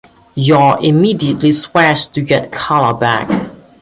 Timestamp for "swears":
1.51-2.07